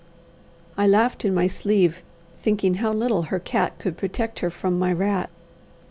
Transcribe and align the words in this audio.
I 0.79 0.87
laughed 0.87 1.25
in 1.25 1.33
my 1.35 1.45
sleeve, 1.45 2.01
thinking 2.41 2.73
how 2.81 2.91
little 2.91 3.21
her 3.29 3.37
cat 3.37 3.77
could 3.77 3.97
protect 3.97 4.39
her 4.39 4.49
from 4.49 4.79
my 4.79 4.91
rat. 4.91 5.29